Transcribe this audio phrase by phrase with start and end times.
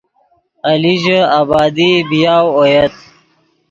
[0.67, 2.95] ایلیژے آبادی بی یاؤ اویت